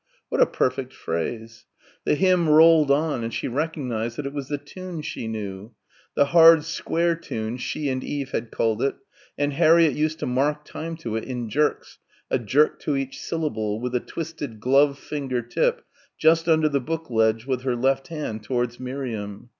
[0.29, 1.65] What a perfect phrase....
[2.05, 5.75] The hymn rolled on and she recognised that it was the tune she knew
[6.15, 8.95] the hard square tune she and Eve had called it
[9.37, 11.99] and Harriett used to mark time to it in jerks,
[12.31, 15.85] a jerk to each syllable, with a twisted glove finger tip
[16.17, 19.49] just under the book ledge with her left hand, towards Miriam.